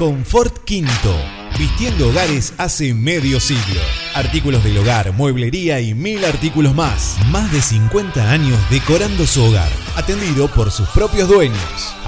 [0.00, 1.14] Confort Quinto.
[1.58, 3.82] Vistiendo hogares hace medio siglo.
[4.14, 7.18] Artículos del hogar, mueblería y mil artículos más.
[7.30, 9.68] Más de 50 años decorando su hogar.
[9.96, 11.94] Atendido por sus propios dueños.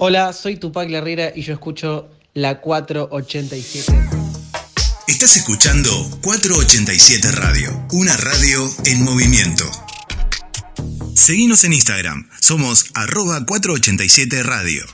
[0.00, 3.92] Hola, soy Tupac Herrera y yo escucho la 487.
[5.08, 5.90] Estás escuchando
[6.22, 9.64] 487 Radio, una radio en movimiento.
[11.14, 14.84] Seguimos en Instagram, somos arroba 487 Radio.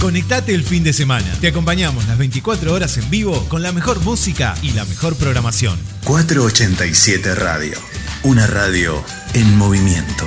[0.00, 1.32] Conectate el fin de semana.
[1.40, 5.78] Te acompañamos las 24 horas en vivo con la mejor música y la mejor programación.
[6.02, 7.78] 487 Radio,
[8.24, 9.00] una radio
[9.34, 10.26] en movimiento.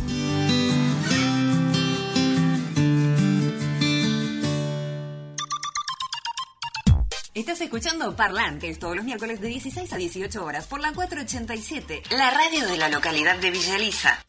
[7.41, 12.29] Estás escuchando Parlantes todos los miércoles de 16 a 18 horas por la 487, la
[12.29, 14.23] radio de la localidad de Villa Elisa.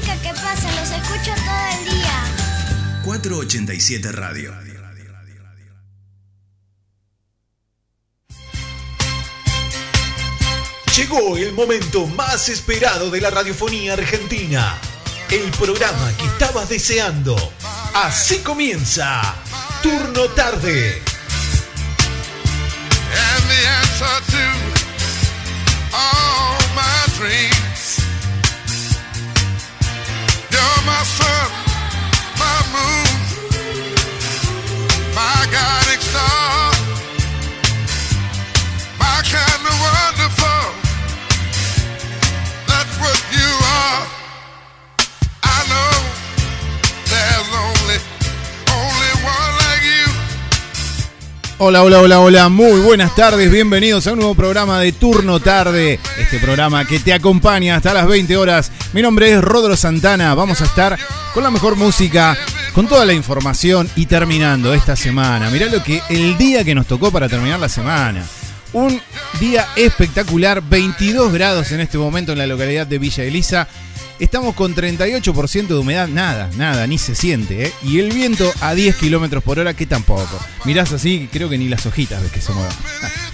[0.00, 0.70] ¿Qué pasa?
[0.78, 2.24] Los escucho todo el día.
[3.04, 4.54] 487 Radio.
[10.96, 14.76] Llegó el momento más esperado de la radiofonía argentina.
[15.30, 17.36] El programa que estabas deseando.
[17.94, 19.34] Así comienza.
[19.82, 21.00] Turno tarde.
[23.10, 24.44] And the answer to
[25.94, 27.67] all my dreams.
[30.88, 31.50] My sun,
[32.42, 33.08] my moon,
[35.14, 36.67] my guiding star,
[51.60, 55.98] Hola, hola, hola, hola, muy buenas tardes, bienvenidos a un nuevo programa de Turno Tarde,
[56.16, 60.34] este programa que te acompaña hasta las 20 horas mi nombre es Rodro Santana.
[60.34, 60.98] Vamos a estar
[61.34, 62.38] con la mejor música,
[62.72, 65.50] con toda la información y terminando esta semana.
[65.50, 68.24] Mirá lo que el día que nos tocó para terminar la semana.
[68.72, 69.00] Un
[69.40, 73.68] día espectacular, 22 grados en este momento en la localidad de Villa Elisa.
[74.18, 77.66] Estamos con 38% de humedad, nada, nada, ni se siente.
[77.66, 77.72] ¿eh?
[77.84, 80.38] Y el viento a 10 kilómetros por hora, que tampoco.
[80.64, 82.72] Mirás así, creo que ni las hojitas ves que se mueven.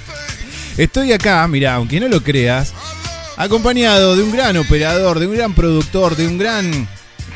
[0.77, 2.75] Estoy acá, mirá, aunque no lo creas,
[3.37, 6.87] acompañado de un gran operador, de un gran productor, de un gran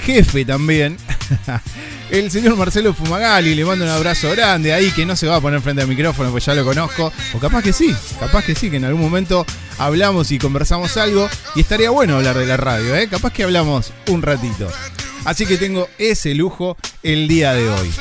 [0.04, 0.98] jefe también.
[2.10, 5.40] El señor Marcelo Fumagali, le mando un abrazo grande ahí, que no se va a
[5.40, 7.12] poner frente al micrófono, pues ya lo conozco.
[7.34, 9.44] O capaz que sí, capaz que sí, que en algún momento
[9.76, 11.28] hablamos y conversamos algo.
[11.55, 13.08] Y estaría bueno hablar de la radio, ¿eh?
[13.08, 14.70] Capaz que hablamos un ratito.
[15.25, 17.93] Así que tengo ese lujo el día de hoy.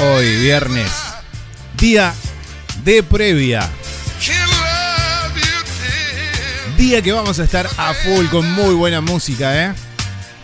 [0.00, 0.90] Hoy, viernes,
[1.76, 2.14] día
[2.82, 3.70] de previa
[6.82, 9.74] día que vamos a estar a full con muy buena música, ¿eh?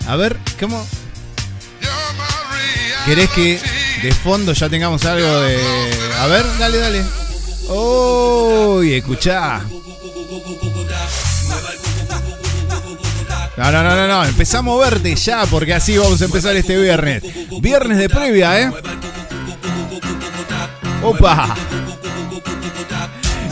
[0.06, 0.86] A ver, ¿cómo?
[3.08, 3.58] ¿Querés que
[4.02, 5.56] de fondo ya tengamos algo de...
[6.18, 7.04] A ver, dale, dale.
[7.70, 8.96] ¡Uy!
[8.96, 9.62] escuchá.
[13.56, 14.24] No, no, no, no, no.
[14.26, 17.22] Empezamos a verte ya porque así vamos a empezar este viernes.
[17.62, 18.72] Viernes de previa, ¿eh?
[21.02, 21.56] ¡Opa!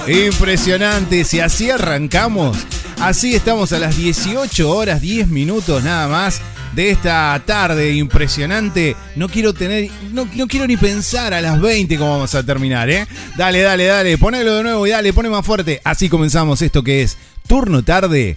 [0.07, 2.59] Impresionante, si así arrancamos,
[3.01, 6.43] así estamos a las 18 horas 10 minutos nada más
[6.77, 8.95] de esta tarde impresionante.
[9.17, 13.07] No quiero tener, no, quiero ni pensar a las 20 cómo vamos a terminar, ¿eh?
[13.37, 15.81] Dale, dale, dale, ponelo de nuevo y dale, pone más fuerte.
[15.83, 17.17] Así comenzamos esto que es
[17.49, 18.37] turno tarde.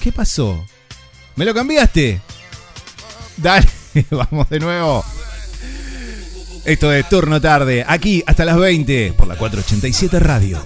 [0.00, 0.64] ¿Qué pasó?
[1.34, 2.20] ¿Me lo cambiaste?
[3.38, 3.66] Dale,
[4.10, 5.04] vamos de nuevo.
[6.66, 10.62] Esto es turno tarde, aquí hasta las 20 por la 487 Radio.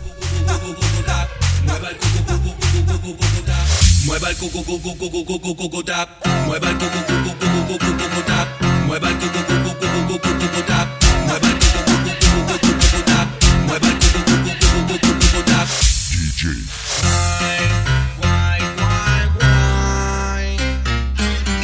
[4.12, 6.06] Mueva el cucu cucu cucu cucu cucu tap.
[6.44, 8.46] Mueva el cucu cucu cucu cucu cucu tap.
[8.86, 10.86] Mueva el cucu cucu cucu cucu cucu tap.
[11.24, 13.26] Mueva el cucu cucu cucu cucu cucu tap.
[13.64, 15.66] Mueva el cucu cucu cucu cucu cucu tap.
[16.12, 16.40] DJ.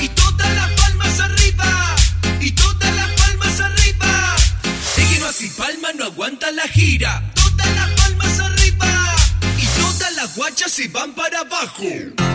[0.02, 0.71] Y todas las
[10.59, 11.85] guachas se van para abajo.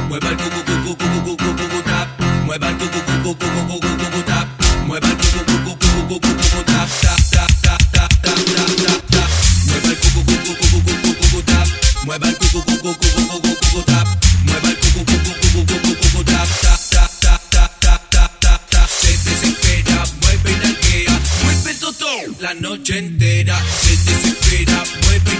[0.08, 2.08] Mueva el cucu cucu cucu cucu cucu tap.
[2.46, 4.48] Mueva el cucu cucu cucu cucu cucu tap.
[4.88, 9.30] Mueva el cucu cucu cucu cucu cucu tap tap tap tap tap tap tap tap
[9.68, 11.68] Mueva el cucu cucu cucu cucu cucu tap.
[12.06, 14.08] Mueva el cucu cucu cucu cucu cucu tap.
[14.46, 18.70] Mueva el cucu cucu cucu cucu cucu tap tap tap tap tap tap tap tap
[18.70, 18.90] tap.
[18.90, 22.08] Se desespera, mueve y nalguea, mueve todo
[22.40, 23.60] la noche entera.
[23.82, 25.33] Se desespera, mueve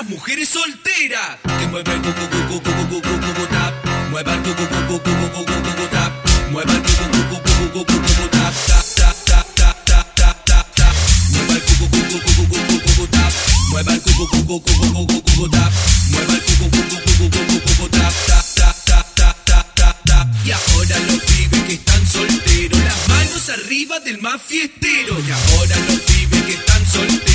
[0.00, 1.38] las mujeres solteras?
[1.58, 3.74] Que mueven el cucu cucu cucu cucu cucu tap.
[4.10, 6.12] mueva el cucu cucu cucu cucu cucu tap,
[6.50, 10.94] mueva el cucu cucu cucu cucu cucu tap tap tap tap tap tap tap tap,
[11.32, 13.32] mueva el cucu cucu cucu cucu cucu tap,
[13.70, 15.72] mueva el cucu cucu cucu cucu cucu tap,
[16.10, 20.26] mueva el cucu cucu cucu cucu cucu tap tap tap tap tap tap tap tap,
[20.46, 25.76] y ahora los pibes que están solteros, las manos arriba del más fiestero, y ahora
[25.88, 27.27] los pibes que están solteros,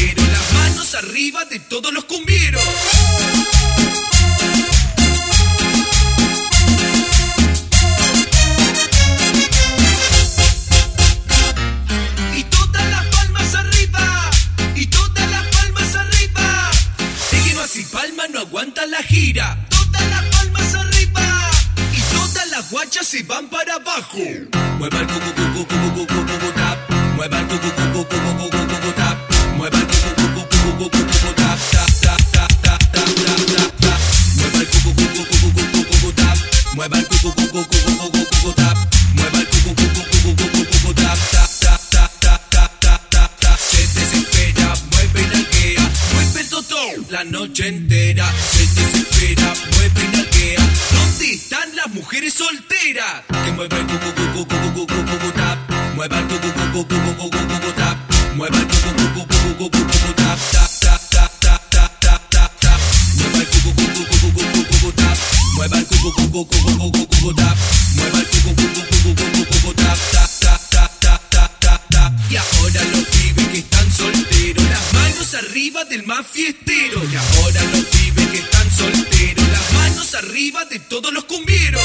[0.92, 2.64] arriba de todos los cumbieros.
[18.32, 19.58] No aguanta la gira.
[19.70, 21.52] Todas las palmas arriba,
[21.92, 24.18] y todas las guachas se van para abajo.
[24.80, 27.83] Mueva el cucu cucu cucu cucu cucu tap, mueva el cucu
[47.54, 48.26] noche entera.
[48.50, 50.60] Se desespera, mueve y nalguea.
[50.92, 53.22] ¿Dónde están las mujeres solteras?
[53.46, 54.02] Que mueva el tap,
[55.96, 56.40] mueva el tap,
[56.76, 57.98] mueva el tap.
[58.36, 58.88] Mueva el tap,
[65.56, 66.24] mueva el tap,
[75.64, 77.02] arriba del más fiestero.
[77.10, 81.82] Y ahora los pibes que están solteros, las manos arriba de todos los cumbieros.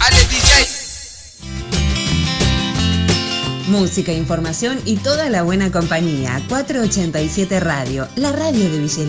[0.00, 0.68] Ale DJ.
[3.68, 6.42] Música, información y toda la buena compañía.
[6.50, 9.04] 487 Radio, la radio de Villa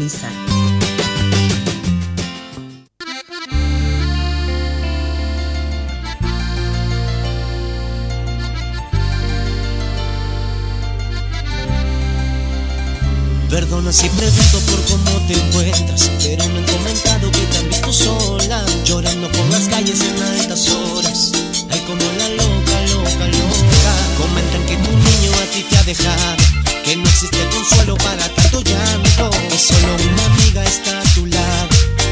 [13.49, 17.93] Perdona si pregunto por cómo te encuentras, pero me han comentado que te han visto
[17.93, 21.31] sola, llorando por las calles en altas horas.
[21.69, 23.93] Ay, como la loca, loca, loca.
[24.17, 26.35] Comentan que tu niño a ti te ha dejado,
[26.83, 31.67] que no existe consuelo para tanto llanto, que solo una amiga está a tu lado.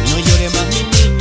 [0.09, 1.14] No llore más, mi niña,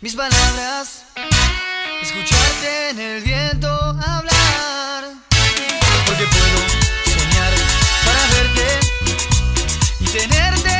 [0.00, 1.04] mis palabras,
[2.00, 5.04] escucharte en el viento hablar.
[6.06, 6.58] Porque puedo
[7.04, 7.52] soñar
[8.04, 8.80] para verte
[10.00, 10.79] y tenerte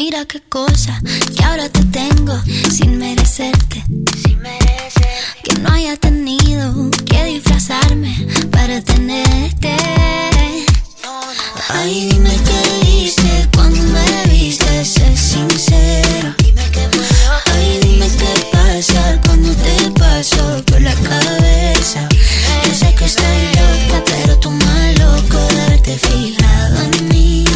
[0.00, 0.98] Mira qué cosa
[1.36, 2.32] que ahora te tengo
[2.70, 3.84] sin merecerte.
[5.42, 9.76] Que no haya tenido que disfrazarme para tenerte.
[11.68, 16.34] Ay, dime qué viste cuando me viste, sé sincera.
[17.52, 22.08] Ay, dime qué pasa cuando te paso por la cabeza.
[22.64, 27.49] Yo sé que estoy loca, pero tú más loco de haberte fijado en mí.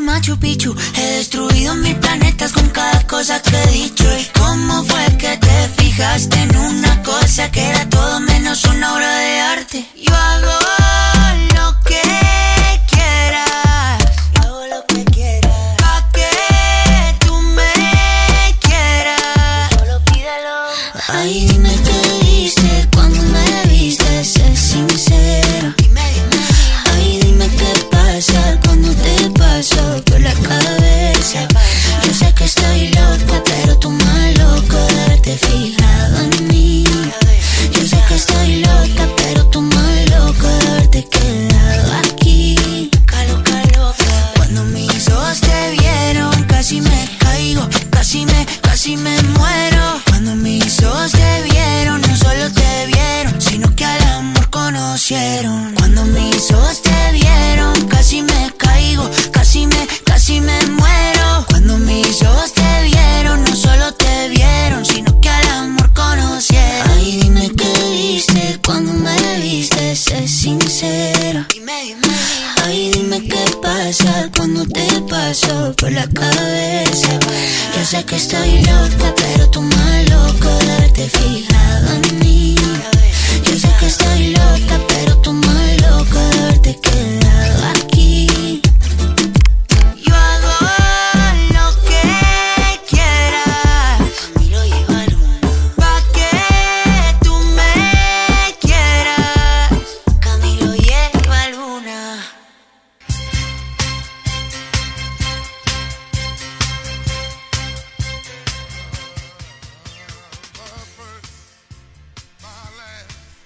[0.00, 0.74] Machu Picchu.
[0.94, 4.04] He destruido mil planetas con cada cosa que he dicho.
[4.18, 9.16] ¿Y cómo fue que te fijaste en una cosa que era todo menos una obra
[9.18, 9.86] de arte?
[9.96, 10.52] Yo hago
[11.56, 12.02] lo que
[12.90, 14.04] quieras.
[14.40, 15.76] Hago lo que quieras.
[15.78, 19.70] Pa' que tú me quieras.
[19.78, 20.56] Solo pídelo.
[21.08, 21.87] Ay, dime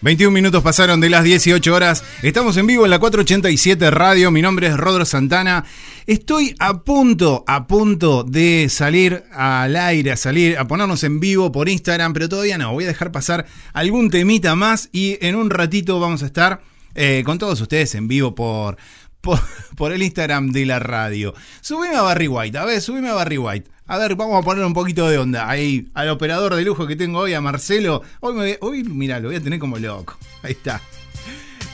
[0.03, 2.03] ...21 minutos pasaron de las 18 horas...
[2.23, 4.33] ...estamos en vivo en la 487 Radio...
[4.33, 5.65] ...mi nombre es Rodro Santana...
[6.07, 10.11] ...estoy a punto, a punto de salir al aire...
[10.11, 12.13] ...a salir, a ponernos en vivo por Instagram...
[12.15, 14.89] ...pero todavía no, voy a dejar pasar algún temita más...
[14.91, 16.63] ...y en un ratito vamos a estar...
[16.95, 18.77] eh, con todos ustedes en vivo por,
[19.21, 19.39] por,
[19.77, 21.33] por el Instagram de la radio.
[21.61, 23.71] Subime a Barry White, a ver, subime a Barry White.
[23.87, 26.97] A ver, vamos a poner un poquito de onda ahí al operador de lujo que
[26.97, 28.03] tengo hoy, a Marcelo.
[28.21, 30.17] Hoy, me, hoy mira, lo voy a tener como loco.
[30.43, 30.81] Ahí está.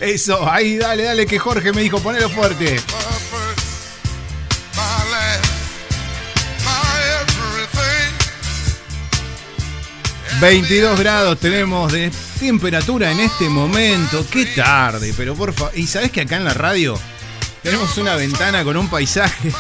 [0.01, 2.81] Eso, ahí, dale, dale, que Jorge me dijo, ponelo fuerte.
[10.40, 14.25] 22 grados tenemos de temperatura en este momento.
[14.31, 15.77] Qué tarde, pero por favor.
[15.77, 16.99] Y sabes que acá en la radio
[17.62, 19.53] tenemos una ventana con un paisaje.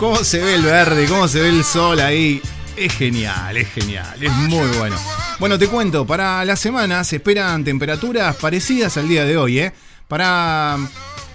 [0.00, 1.04] ¿Cómo se ve el verde?
[1.06, 2.40] ¿Cómo se ve el sol ahí?
[2.74, 4.96] Es genial, es genial, es muy bueno.
[5.38, 9.74] Bueno, te cuento, para la semana se esperan temperaturas parecidas al día de hoy, ¿eh?
[10.08, 10.78] Para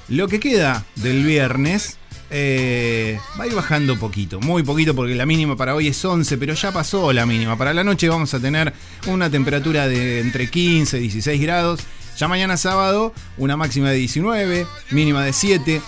[0.08, 2.00] lo que queda del viernes,
[2.32, 6.36] eh, va a ir bajando poquito, muy poquito, porque la mínima para hoy es 11,
[6.40, 7.56] pero ya pasó la mínima.
[7.60, 8.74] Para la noche vamos a tener
[9.06, 11.82] una temperatura de entre 15 y 16 grados.
[12.18, 15.82] Ya mañana sábado, una máxima de 19, mínima de 7.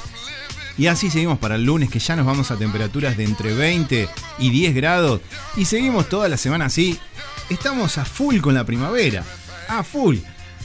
[0.78, 4.08] Y así seguimos para el lunes, que ya nos vamos a temperaturas de entre 20
[4.40, 5.22] y 10 grados.
[5.56, 7.00] Y seguimos toda la semana así.
[7.50, 9.24] Estamos a full con la primavera.
[9.68, 10.18] A full.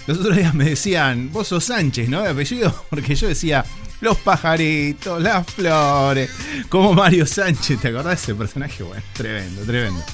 [0.07, 2.23] Los otros días me decían, vos sos Sánchez, ¿no?
[2.23, 2.85] De apellido.
[2.91, 3.65] Porque yo decía,
[4.01, 6.31] los pajaritos, las flores.
[6.69, 8.83] Como Mario Sánchez, ¿te acordás de ese personaje?
[8.83, 10.05] Bueno, tremendo, tremendo.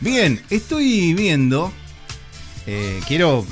[0.00, 1.72] Bien, estoy viendo.
[2.66, 3.46] eh, quiero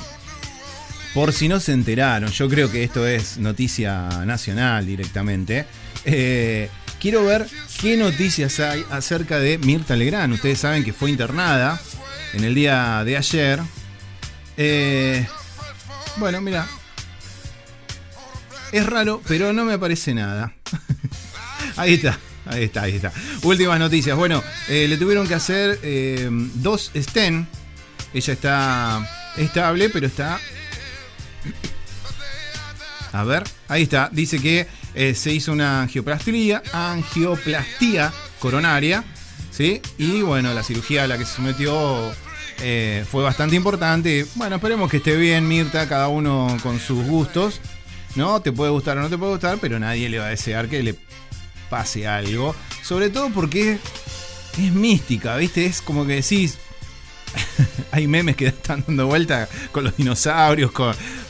[1.17, 5.65] por si no se enteraron, yo creo que esto es noticia nacional directamente.
[6.05, 7.47] eh, quiero ver
[7.81, 10.35] qué noticias hay acerca de Mirta Legrand.
[10.35, 11.81] Ustedes saben que fue internada
[12.33, 13.59] en el día de ayer.
[14.57, 15.25] Eh,
[16.17, 16.67] bueno, mira.
[18.71, 20.53] Es raro, pero no me aparece nada.
[21.77, 22.19] ahí está.
[22.45, 23.11] Ahí está, ahí está.
[23.41, 24.15] Últimas noticias.
[24.15, 25.79] Bueno, eh, le tuvieron que hacer
[26.53, 27.47] dos stent.
[28.13, 30.39] Ella está estable, pero está
[33.13, 34.09] a ver, ahí está.
[34.11, 39.03] Dice que eh, se hizo una angioplastía, angioplastía coronaria.
[39.51, 39.81] ¿Sí?
[39.97, 42.11] Y bueno, la cirugía a la que se sometió
[42.59, 44.25] eh, fue bastante importante.
[44.35, 47.59] Bueno, esperemos que esté bien, Mirta, cada uno con sus gustos.
[48.15, 48.39] ¿No?
[48.41, 50.83] Te puede gustar o no te puede gustar, pero nadie le va a desear que
[50.83, 50.95] le
[51.69, 52.55] pase algo.
[52.83, 53.79] Sobre todo porque
[54.57, 55.65] es mística, ¿viste?
[55.65, 56.57] Es como que decís,
[57.91, 60.71] hay memes que están dando vuelta con los dinosaurios.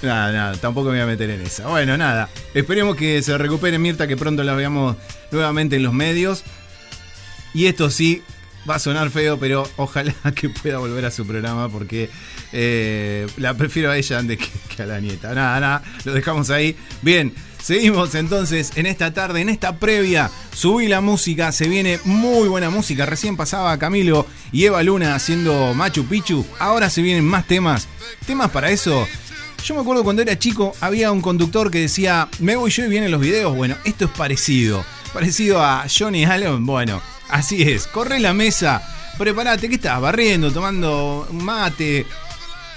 [0.01, 1.67] Nada, nada, tampoco me voy a meter en esa.
[1.67, 2.29] Bueno, nada.
[2.53, 4.95] Esperemos que se recupere Mirta, que pronto la veamos
[5.31, 6.43] nuevamente en los medios.
[7.53, 8.21] Y esto sí,
[8.69, 12.09] va a sonar feo, pero ojalá que pueda volver a su programa porque
[12.51, 14.39] eh, la prefiero a ella antes
[14.75, 15.33] que a la nieta.
[15.33, 16.75] Nada, nada, lo dejamos ahí.
[17.01, 17.33] Bien.
[17.61, 20.31] Seguimos entonces en esta tarde, en esta previa.
[20.53, 23.05] Subí la música, se viene muy buena música.
[23.05, 26.45] Recién pasaba Camilo y Eva Luna haciendo Machu Picchu.
[26.59, 27.87] Ahora se vienen más temas.
[28.25, 29.07] Temas para eso.
[29.63, 32.89] Yo me acuerdo cuando era chico, había un conductor que decía, me voy yo y
[32.89, 33.55] vienen los videos.
[33.55, 34.85] Bueno, esto es parecido.
[35.13, 36.65] Parecido a Johnny Allen.
[36.65, 37.87] Bueno, así es.
[37.87, 38.81] Corre la mesa.
[39.17, 39.99] Prepárate, ¿qué estás?
[39.99, 42.05] Barriendo, tomando mate.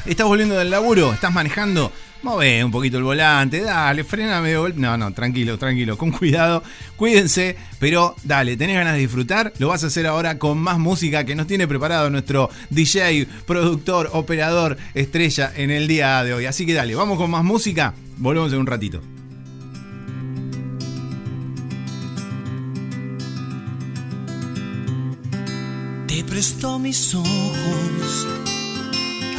[0.06, 1.12] ¿Estás volviendo del laburo?
[1.12, 1.92] ¿Estás manejando?
[2.22, 4.54] Move un poquito el volante, dale, frename.
[4.76, 6.62] No, no, tranquilo, tranquilo, con cuidado,
[6.96, 11.24] cuídense, pero dale, tenés ganas de disfrutar, lo vas a hacer ahora con más música
[11.24, 16.44] que nos tiene preparado nuestro DJ, productor, operador, estrella en el día de hoy.
[16.44, 19.00] Así que dale, vamos con más música, volvemos en un ratito.
[26.06, 28.26] Te presto mis ojos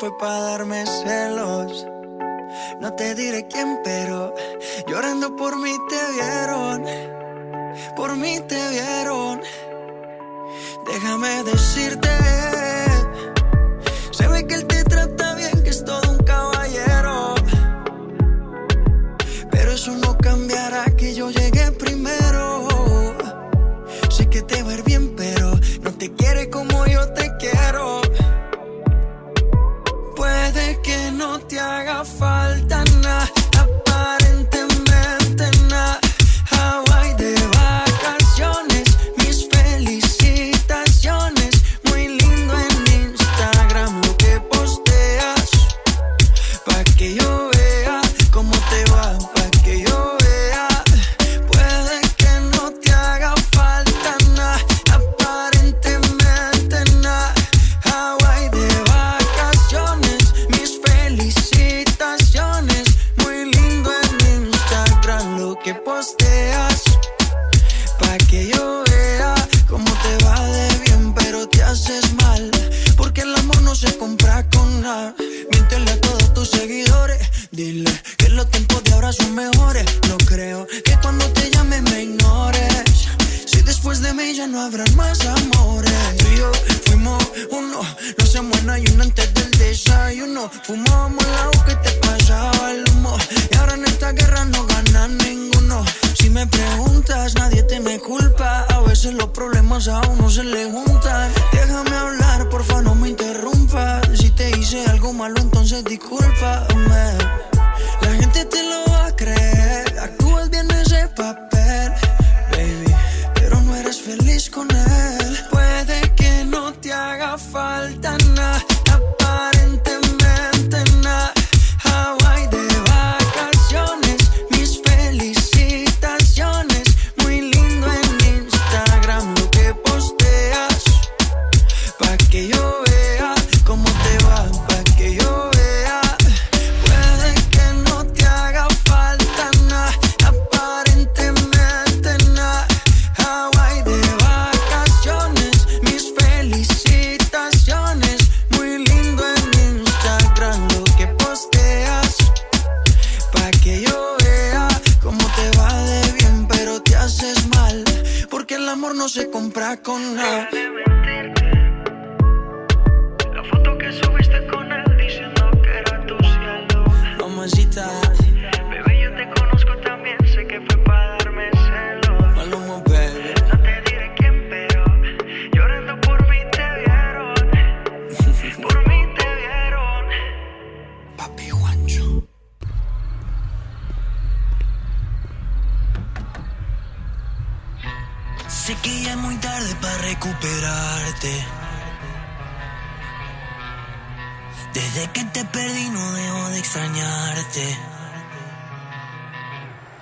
[0.00, 0.69] fue para darme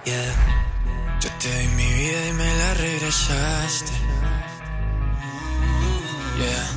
[0.09, 3.93] Yo te di mi vida y me la regresaste.
[6.39, 6.69] Yeah.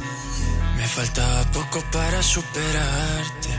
[0.76, 3.50] Me faltaba poco para superarte.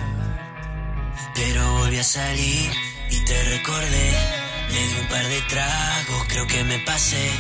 [1.34, 2.70] Pero volví a salir
[3.10, 4.12] y te recordé.
[4.72, 7.30] Le di un par de tragos, creo que me pasé.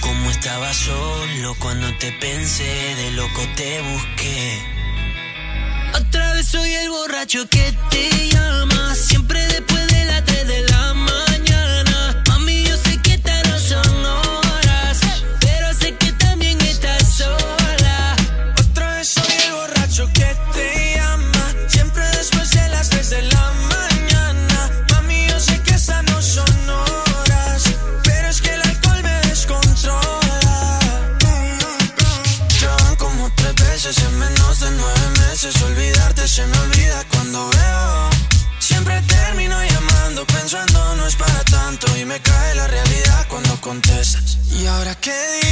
[0.00, 4.62] Como estaba solo cuando te pensé, de loco te busqué.
[5.94, 10.94] Otra vez soy el borracho que te llama, siempre después de las 3 de la
[10.94, 11.07] mañana.
[45.00, 45.47] can you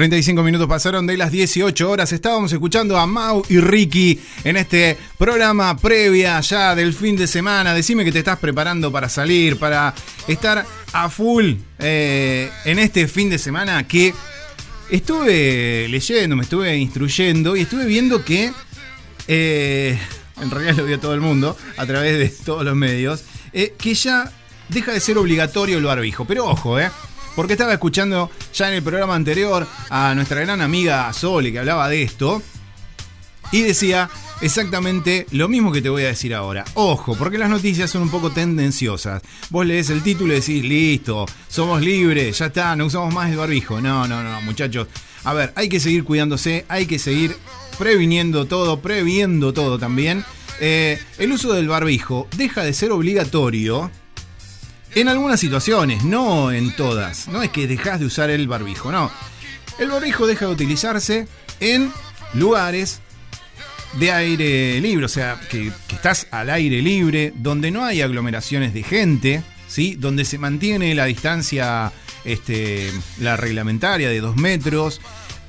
[0.00, 2.10] 35 minutos pasaron de las 18 horas.
[2.10, 7.74] Estábamos escuchando a Mau y Ricky en este programa previa ya del fin de semana.
[7.74, 9.94] Decime que te estás preparando para salir, para
[10.26, 14.14] estar a full eh, en este fin de semana que
[14.90, 18.54] estuve leyendo, me estuve instruyendo y estuve viendo que,
[19.28, 19.98] eh,
[20.40, 23.22] en realidad lo vio todo el mundo a través de todos los medios,
[23.52, 24.32] eh, que ya
[24.70, 26.24] deja de ser obligatorio el barbijo.
[26.24, 26.90] Pero ojo, eh.
[27.36, 31.88] Porque estaba escuchando ya en el programa anterior a nuestra gran amiga Sole que hablaba
[31.88, 32.42] de esto.
[33.52, 34.08] Y decía
[34.40, 36.64] exactamente lo mismo que te voy a decir ahora.
[36.74, 39.22] Ojo, porque las noticias son un poco tendenciosas.
[39.50, 43.36] Vos lees el título y decís, listo, somos libres, ya está, no usamos más el
[43.36, 43.80] barbijo.
[43.80, 44.88] No, no, no, muchachos.
[45.24, 47.36] A ver, hay que seguir cuidándose, hay que seguir
[47.78, 50.24] previniendo todo, previendo todo también.
[50.60, 53.90] Eh, el uso del barbijo deja de ser obligatorio
[54.94, 57.28] en algunas situaciones, no en todas.
[57.28, 59.10] No es que dejas de usar el barbijo, no.
[59.78, 61.28] El barbijo deja de utilizarse
[61.60, 61.92] en
[62.34, 63.00] lugares
[63.94, 68.82] de aire libre, o sea, que, estás al aire libre, donde no hay aglomeraciones de
[68.82, 69.96] gente, ¿sí?
[69.98, 71.92] Donde se mantiene la distancia,
[72.24, 75.00] este, la reglamentaria de dos metros.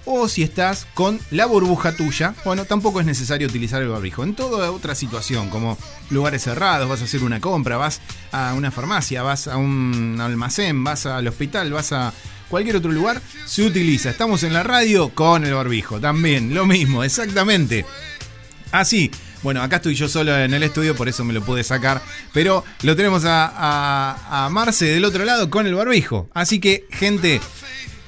[0.05, 4.23] O si estás con la burbuja tuya, bueno, tampoco es necesario utilizar el barbijo.
[4.23, 5.77] En toda otra situación, como
[6.09, 10.83] lugares cerrados, vas a hacer una compra, vas a una farmacia, vas a un almacén,
[10.83, 12.13] vas al hospital, vas a
[12.49, 14.09] cualquier otro lugar, se utiliza.
[14.09, 17.85] Estamos en la radio con el barbijo, también, lo mismo, exactamente.
[18.71, 19.11] Así,
[19.43, 22.01] bueno, acá estoy yo solo en el estudio, por eso me lo pude sacar.
[22.33, 26.29] Pero lo tenemos a, a, a Marce del otro lado con el barbijo.
[26.33, 27.41] Así que, gente,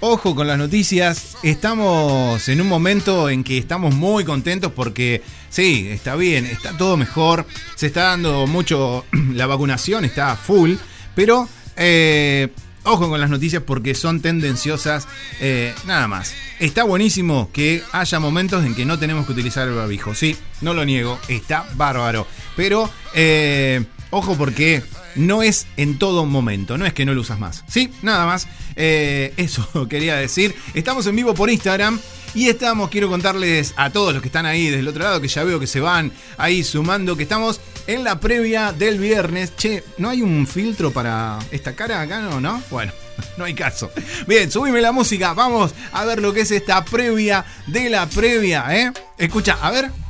[0.03, 1.37] ojo con las noticias.
[1.43, 6.97] Estamos en un momento en que estamos muy contentos porque, sí, está bien, está todo
[6.97, 7.45] mejor.
[7.75, 9.05] Se está dando mucho.
[9.33, 10.73] La vacunación está full.
[11.15, 11.47] Pero.
[11.77, 12.49] Eh,
[12.85, 15.07] Ojo con las noticias porque son tendenciosas.
[15.39, 16.33] Eh, nada más.
[16.59, 20.13] Está buenísimo que haya momentos en que no tenemos que utilizar el barbijo.
[20.13, 21.17] Sí, no lo niego.
[21.29, 22.27] Está bárbaro.
[22.57, 24.83] Pero eh, ojo porque
[25.15, 26.77] no es en todo momento.
[26.77, 27.63] No es que no lo usas más.
[27.67, 28.47] Sí, nada más.
[28.75, 30.55] Eh, eso quería decir.
[30.73, 31.99] Estamos en vivo por Instagram.
[32.35, 35.43] Y estamos, quiero contarles a todos los que están ahí del otro lado, que ya
[35.43, 39.55] veo que se van ahí sumando, que estamos en la previa del viernes.
[39.55, 42.41] Che, ¿no hay un filtro para esta cara acá, no?
[42.41, 42.63] ¿No?
[42.71, 42.91] Bueno,
[43.37, 43.91] no hay caso.
[44.25, 48.65] Bien, subime la música, vamos a ver lo que es esta previa de la previa,
[48.75, 48.91] ¿eh?
[49.19, 50.02] Escucha, a ver.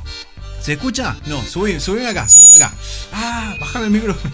[0.64, 1.14] ¿Se escucha?
[1.26, 2.72] No, subí, subime acá, subime acá.
[3.12, 4.32] Ah, bajame el micrófono.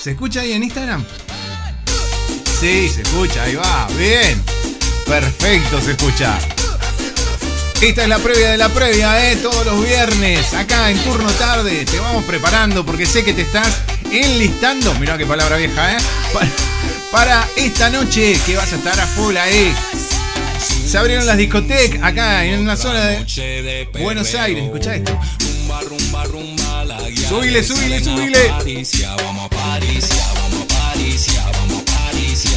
[0.00, 1.04] ¿Se escucha ahí en Instagram?
[2.60, 4.40] Sí, se escucha, ahí va, bien.
[5.06, 6.38] Perfecto, se escucha.
[7.80, 9.36] Esta es la previa de la previa, ¿eh?
[9.36, 13.76] Todos los viernes, acá en turno tarde, te vamos preparando porque sé que te estás
[14.12, 14.94] enlistando.
[15.00, 15.98] Mirá qué palabra vieja, ¿eh?
[16.32, 16.48] Para,
[17.10, 19.74] para esta noche que vas a estar a full ahí.
[20.90, 24.64] Se abrieron las discotecas acá en una zona de Buenos Aires.
[24.64, 25.16] Escuchá esto.
[27.28, 28.52] Subile, subile, subile.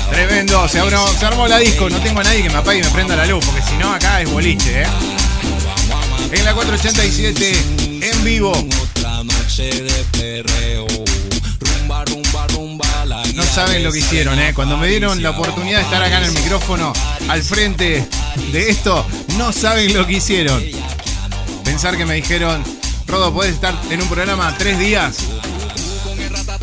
[0.09, 1.88] Tremendo, se, armó, se armó la disco.
[1.91, 3.93] No tengo a nadie que me apague y me prenda la luz, porque si no,
[3.93, 4.88] acá es boliche, ¿eh?
[6.31, 7.55] En la 487,
[8.01, 8.51] en vivo.
[8.51, 10.88] Otra noche de perreo,
[13.36, 14.53] No saben lo que hicieron, ¿eh?
[14.53, 16.93] Cuando me dieron la oportunidad de estar acá en el micrófono,
[17.28, 18.07] al frente
[18.51, 19.05] de esto,
[19.38, 20.64] no saben lo que hicieron.
[21.64, 22.64] Pensar que me dijeron,
[23.07, 25.18] Rodo, puedes estar en un programa tres días.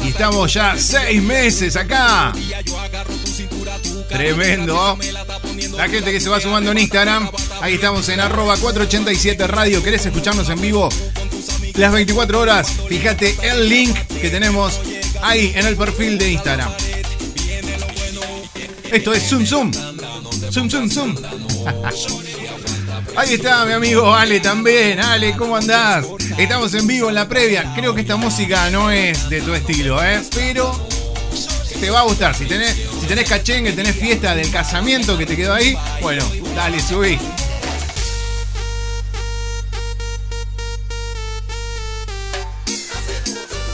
[0.04, 2.32] Y estamos ya seis meses acá.
[4.08, 4.98] Tremendo.
[5.76, 7.30] La gente que se va sumando en Instagram.
[7.60, 9.82] Ahí estamos en arroba 487 radio.
[9.82, 10.88] ¿Querés escucharnos en vivo?
[11.74, 12.72] Las 24 horas.
[12.88, 14.80] Fíjate el link que tenemos
[15.22, 16.72] ahí en el perfil de Instagram.
[18.90, 19.72] Esto es Zoom Zoom.
[20.50, 21.16] Zoom Zoom Zoom.
[23.16, 25.00] Ahí está mi amigo Ale también.
[25.00, 26.06] Ale, ¿cómo andás?
[26.38, 27.72] Estamos en vivo en la previa.
[27.74, 30.20] Creo que esta música no es de tu estilo, ¿eh?
[30.34, 30.88] Pero
[31.80, 32.34] te va a gustar.
[32.34, 36.80] Si tenés, si tenés cachengue, tenés fiesta del casamiento que te quedó ahí, bueno, dale,
[36.80, 37.18] subí.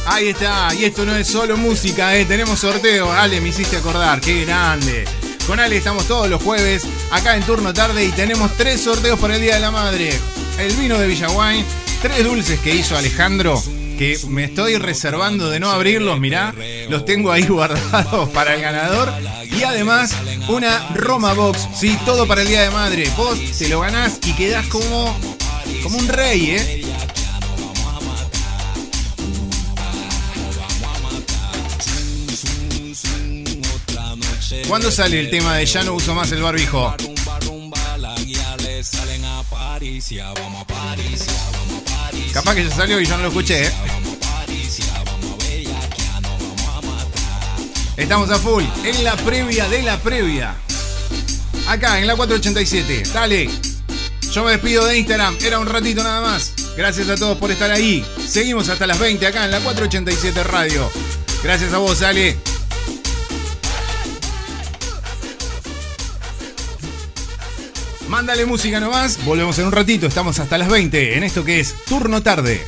[0.09, 2.25] Ahí está, y esto no es solo música, ¿eh?
[2.25, 3.11] tenemos sorteo.
[3.11, 5.05] Ale, me hiciste acordar, qué grande.
[5.47, 9.35] Con Ale estamos todos los jueves acá en turno tarde y tenemos tres sorteos para
[9.35, 10.11] el Día de la Madre.
[10.59, 11.65] El vino de Villaguay,
[12.03, 13.61] tres dulces que hizo Alejandro,
[13.99, 16.55] que me estoy reservando de no abrirlos, mirá,
[16.89, 19.13] los tengo ahí guardados para el ganador.
[19.51, 20.15] Y además
[20.49, 23.11] una Roma Box, sí, todo para el Día de Madre.
[23.17, 25.17] Vos te lo ganás y quedás como,
[25.83, 26.86] como un rey, ¿eh?
[34.69, 36.95] ¿Cuándo sale el tema de ya no uso más el barbijo?
[42.33, 43.73] Capaz que ya salió y yo no lo escuché, ¿eh?
[47.97, 50.55] Estamos a full, en la previa de la previa.
[51.69, 53.11] Acá, en la 487.
[53.13, 53.49] Dale.
[54.33, 55.39] Yo me despido de Instagram.
[55.43, 56.53] Era un ratito nada más.
[56.77, 58.05] Gracias a todos por estar ahí.
[58.27, 60.91] Seguimos hasta las 20 acá en la 487 Radio.
[61.43, 62.37] Gracias a vos, Ale.
[68.17, 69.23] Mándale música nomás.
[69.27, 70.07] Volvemos en un ratito.
[70.07, 72.65] Estamos hasta las 20 en esto que es Turno Tarde.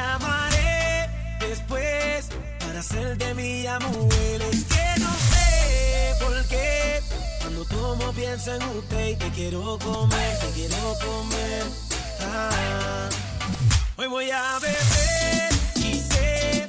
[0.00, 1.08] Llamaré
[1.40, 2.28] después
[2.58, 4.42] para hacer de mi mujer.
[4.50, 7.00] Es que no sé por qué
[7.40, 11.64] cuando tomo pienso en usted y te quiero comer, te quiero comer.
[12.22, 13.08] Ah.
[13.96, 16.66] Hoy voy a beber y sé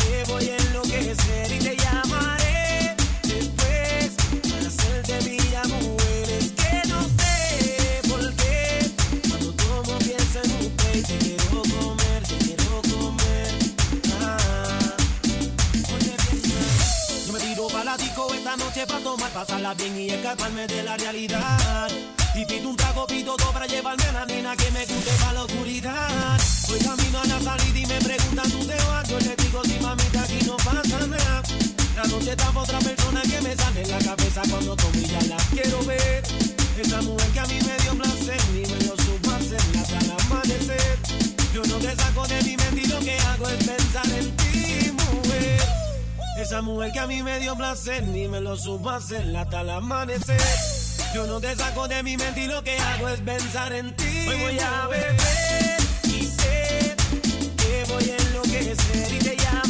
[0.00, 2.37] que voy a enloquecer y te llamaré
[18.78, 21.88] noche para tomar, pasarla bien y escaparme de la realidad.
[22.34, 25.32] Y pido un trago, pido dos para llevarme a la nena que me guste para
[25.32, 26.38] la oscuridad.
[26.70, 29.08] Hoy camino a la salida y me preguntan tú te vas.
[29.08, 31.42] Yo le digo si mamita aquí no pasa nada.
[31.96, 35.20] La noche está pa' otra persona que me sale en la cabeza cuando tomo ya
[35.22, 36.22] la quiero ver.
[36.78, 40.10] Esa mujer que a mí me dio placer y me lo supo hacer hasta el
[40.20, 40.98] amanecer.
[41.52, 44.47] Yo no te saco de mi mente y lo que hago es pensar en ti.
[46.38, 49.70] Esa mujer que a mí me dio placer ni me lo supo hacer hasta el
[49.70, 50.40] amanecer.
[51.12, 54.26] Yo no te saco de mi mente y lo que hago es pensar en ti.
[54.28, 55.16] Hoy voy a beber
[56.04, 56.94] y sé
[57.56, 59.67] que voy a enloquecer y te llamaré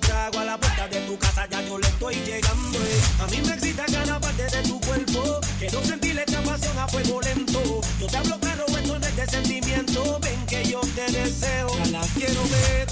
[0.00, 2.78] Tragos a la puerta de tu casa, ya yo le estoy llegando.
[3.20, 5.38] A mí me excita cada parte de tu cuerpo.
[5.58, 7.60] Quiero sentir esta pasión a fuego lento.
[8.00, 10.18] Yo te hablo claro, esto no es de sentimiento.
[10.22, 12.88] Ven que yo te deseo, ya la quiero ver.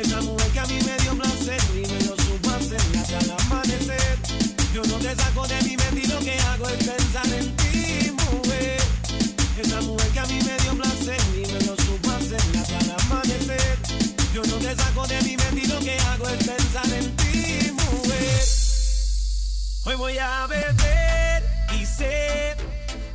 [0.00, 3.30] Esa mujer que a mí me dio placer y me lo supo hacer hasta el
[3.30, 4.18] amanecer.
[4.72, 8.10] Yo no te saco de mi mente y lo que hago es pensar en ti,
[8.32, 8.80] mujer.
[9.60, 12.90] Esa mujer que a mí me dio placer y me lo supo hacer hasta el
[12.90, 13.07] amanecer.
[14.38, 17.72] Yo no te saco de mi mente y lo que hago es pensar en ti,
[17.72, 18.44] mujer.
[19.84, 21.42] Hoy voy a beber
[21.76, 22.54] y sé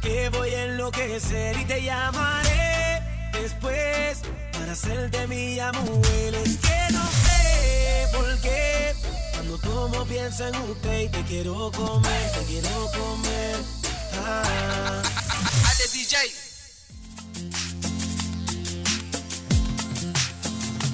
[0.01, 3.01] que voy a enloquecer y te llamaré
[3.31, 4.19] después
[4.51, 6.35] para hacerte mía, mujer.
[6.43, 8.93] Es que no sé por qué
[9.31, 13.55] cuando tomo pienso en usted y te quiero comer, te quiero comer.
[14.25, 15.01] Ah.
[15.93, 16.42] DJ.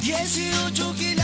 [0.09, 1.18] 18 kg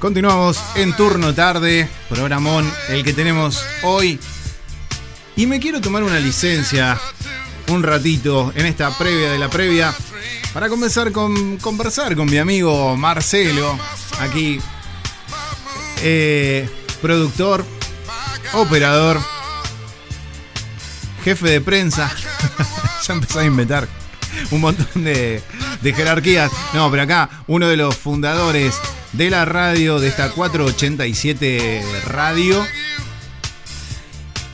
[0.00, 4.18] Continuamos en turno tarde, programón el que tenemos hoy.
[5.36, 6.98] Y me quiero tomar una licencia
[7.68, 9.94] un ratito en esta previa de la previa
[10.54, 13.78] para comenzar con conversar con mi amigo Marcelo,
[14.20, 14.58] aquí
[16.02, 16.66] eh,
[17.02, 17.66] productor,
[18.54, 19.20] operador,
[21.24, 22.10] jefe de prensa.
[23.06, 23.86] ya empezó a inventar
[24.50, 25.42] un montón de,
[25.82, 26.50] de jerarquías.
[26.72, 28.74] No, pero acá uno de los fundadores
[29.12, 32.64] de la radio, de esta 487 Radio.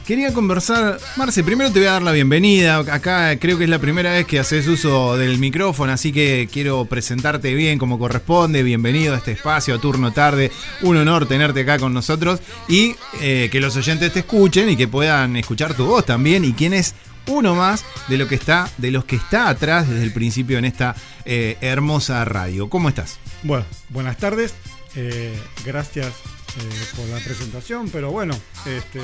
[0.07, 2.77] Quería conversar, Marce, primero te voy a dar la bienvenida.
[2.77, 6.85] Acá creo que es la primera vez que haces uso del micrófono, así que quiero
[6.85, 8.63] presentarte bien como corresponde.
[8.63, 10.53] Bienvenido a este espacio, a turno tarde.
[10.83, 12.39] Un honor tenerte acá con nosotros
[12.69, 16.45] y eh, que los oyentes te escuchen y que puedan escuchar tu voz también.
[16.45, 16.95] Y quién es
[17.27, 20.67] uno más de lo que está, de los que está atrás desde el principio en
[20.67, 20.95] esta
[21.25, 22.71] eh, hermosa radio.
[22.71, 23.19] ¿Cómo estás?
[23.47, 24.55] Bueno, buenas tardes.
[24.97, 28.35] Eh, gracias eh, por la presentación, pero bueno,
[28.65, 29.01] este,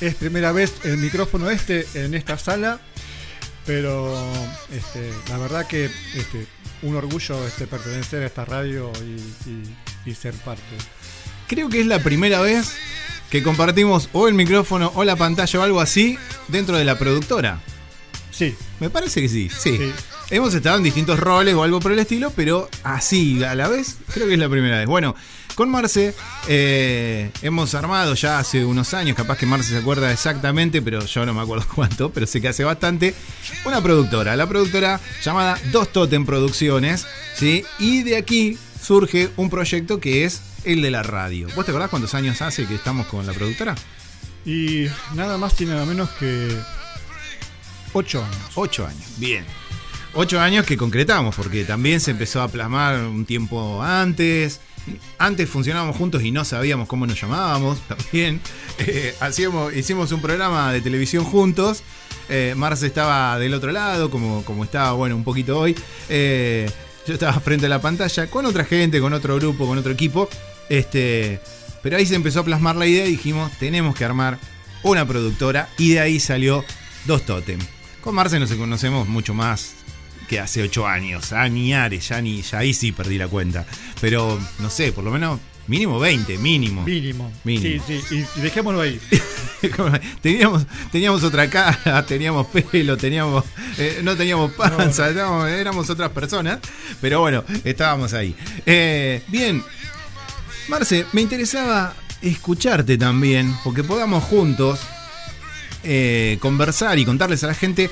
[0.00, 2.80] es primera vez el micrófono este en esta sala,
[3.66, 4.16] pero
[4.72, 6.46] este, la verdad que este,
[6.82, 9.76] un orgullo este, pertenecer a esta radio y, y-
[10.10, 10.62] y ser parte.
[11.48, 12.72] Creo que es la primera vez
[13.30, 16.16] que compartimos o el micrófono o la pantalla o algo así
[16.48, 17.60] dentro de la productora.
[18.30, 18.54] Sí.
[18.80, 19.92] Me parece que sí, sí.
[20.34, 23.98] Hemos estado en distintos roles o algo por el estilo, pero así a la vez
[24.12, 24.86] creo que es la primera vez.
[24.88, 25.14] Bueno,
[25.54, 26.12] con Marce
[26.48, 31.24] eh, hemos armado ya hace unos años, capaz que Marce se acuerda exactamente, pero yo
[31.24, 33.14] no me acuerdo cuánto, pero sé que hace bastante,
[33.64, 37.06] una productora, la productora llamada Dos Totem Producciones,
[37.36, 37.64] ¿sí?
[37.78, 41.46] Y de aquí surge un proyecto que es el de la radio.
[41.54, 43.76] ¿Vos te acordás cuántos años hace que estamos con la productora?
[44.44, 46.58] Y nada más y nada menos que
[47.92, 48.50] ocho años.
[48.56, 49.46] Ocho años, bien.
[50.16, 54.60] Ocho años que concretamos, porque también se empezó a plasmar un tiempo antes.
[55.18, 58.40] Antes funcionábamos juntos y no sabíamos cómo nos llamábamos también.
[58.78, 61.82] Eh, hacíamos, hicimos un programa de televisión juntos.
[62.28, 65.74] Eh, Marce estaba del otro lado, como, como estaba, bueno, un poquito hoy.
[66.08, 66.70] Eh,
[67.08, 70.28] yo estaba frente a la pantalla con otra gente, con otro grupo, con otro equipo.
[70.68, 71.40] Este,
[71.82, 74.38] pero ahí se empezó a plasmar la idea y dijimos, tenemos que armar
[74.84, 75.68] una productora.
[75.76, 76.64] Y de ahí salió
[77.04, 77.58] Dos Totem.
[78.00, 79.83] Con Marce nos conocemos mucho más
[80.34, 81.30] que hace ocho años.
[81.30, 83.64] Ya, ni, ya ahí sí perdí la cuenta.
[84.00, 86.82] Pero, no sé, por lo menos mínimo 20, mínimo.
[86.82, 87.32] Mínimo.
[87.44, 87.84] Mínimo.
[87.86, 89.00] Sí, sí, y, dejémoslo ahí.
[90.20, 93.44] teníamos, teníamos otra cara, teníamos pelo, teníamos,
[93.78, 96.58] eh, no teníamos panza, éramos, éramos otras personas,
[97.00, 98.34] pero bueno, estábamos ahí.
[98.66, 99.62] Eh, bien,
[100.68, 104.80] Marce, me interesaba escucharte también, porque podamos juntos
[105.84, 107.88] eh, conversar y contarles a la gente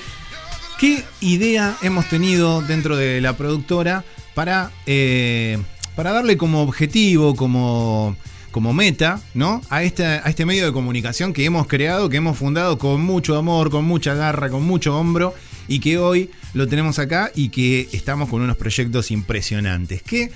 [0.82, 4.04] qué idea hemos tenido dentro de la productora
[4.34, 5.56] para, eh,
[5.94, 8.16] para darle como objetivo, como,
[8.50, 9.62] como meta, ¿no?
[9.70, 13.38] A este, a este medio de comunicación que hemos creado, que hemos fundado con mucho
[13.38, 15.34] amor, con mucha garra, con mucho hombro
[15.68, 20.02] y que hoy lo tenemos acá y que estamos con unos proyectos impresionantes.
[20.02, 20.32] ¿Qué,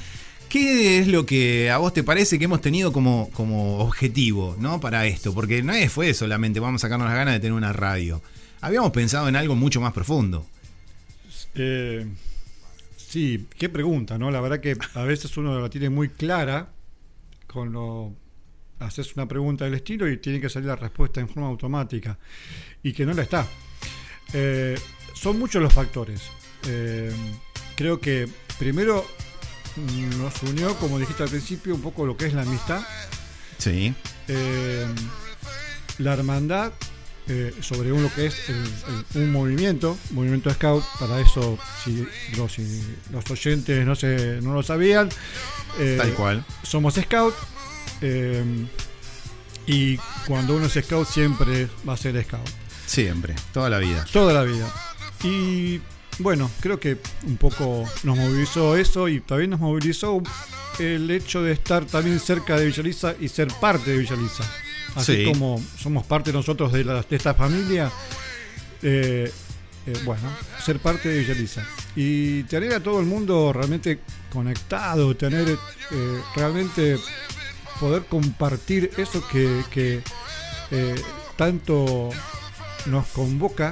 [0.49, 4.79] ¿Qué es lo que a vos te parece que hemos tenido como, como objetivo ¿no?
[4.79, 5.35] para esto?
[5.35, 8.23] Porque no fue solamente vamos a sacarnos las ganas de tener una radio.
[8.67, 10.45] Habíamos pensado en algo mucho más profundo.
[11.55, 12.05] Eh,
[12.97, 14.29] sí, qué pregunta, ¿no?
[14.33, 16.73] La verdad que a veces uno la tiene muy clara
[17.47, 18.13] cuando
[18.81, 22.19] haces una pregunta del estilo y tiene que salir la respuesta en forma automática
[22.83, 23.47] y que no la está.
[24.33, 24.77] Eh,
[25.15, 26.23] son muchos los factores.
[26.67, 27.13] Eh,
[27.77, 29.07] creo que primero
[29.77, 32.83] mm, nos unió, como dijiste al principio, un poco lo que es la amistad.
[33.59, 33.95] Sí.
[34.27, 34.87] Eh,
[35.99, 36.73] la hermandad
[37.29, 38.57] eh, sobre un, lo que es el-
[39.17, 42.07] el- un movimiento, movimiento scout, para eso si
[42.37, 45.09] los, si los oyentes no, se, no lo sabían,
[45.79, 46.45] eh, Tal cual.
[46.63, 47.35] somos scout
[48.03, 48.45] eh,
[49.67, 49.97] y
[50.27, 52.47] cuando uno es scout siempre va a ser scout.
[52.87, 54.05] Siempre, toda la vida.
[54.13, 54.73] Toda la vida.
[55.25, 55.81] Y
[56.19, 60.23] bueno, creo que un poco nos movilizó eso y también nos movilizó
[60.79, 64.45] el hecho de estar también cerca de Villaliza y ser parte de Villaliza.
[64.95, 65.25] Así Sí.
[65.25, 67.91] como somos parte nosotros de, la- de esta familia,
[68.83, 69.31] eh,
[69.87, 70.23] eh, bueno,
[70.65, 71.63] ser parte de Villaliza.
[71.95, 74.01] Y tener a todo el mundo realmente
[74.33, 76.99] conectado, tener eh, realmente
[77.81, 80.03] poder compartir eso que, que,
[80.71, 80.95] eh,
[81.37, 82.11] tanto
[82.87, 83.71] nos convoca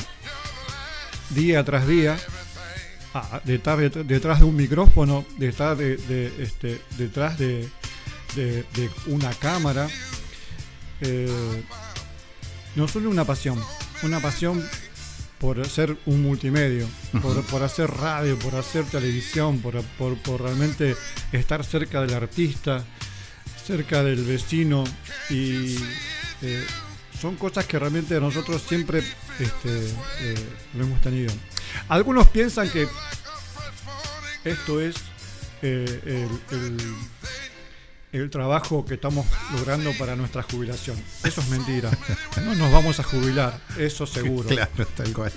[1.30, 2.16] día tras día
[3.14, 7.68] a- detrás, de- detrás de un micrófono, detrás de, de, este, detrás de,
[8.36, 9.88] de- de una cámara.
[11.00, 11.62] Eh,
[12.76, 13.60] nos une una pasión,
[14.02, 14.64] una pasión
[15.38, 16.88] por ser un multimedio,
[17.20, 20.96] por, por hacer radio, por hacer televisión, por, por, por realmente
[21.32, 22.84] estar cerca del artista,
[23.66, 24.84] cerca del vecino
[25.30, 25.76] y
[26.42, 26.64] eh,
[27.20, 29.00] son cosas que realmente nosotros siempre
[29.38, 29.86] este,
[30.20, 30.34] eh,
[30.74, 31.32] lo hemos tenido.
[31.88, 32.88] Algunos piensan que
[34.44, 34.94] esto es
[35.62, 36.00] eh,
[36.50, 36.94] el, el-
[38.14, 40.96] el trabajo que estamos logrando para nuestra jubilación.
[41.24, 41.90] Eso es mentira.
[42.44, 44.48] No nos vamos a jubilar, eso seguro.
[44.48, 45.32] Claro, tal cual.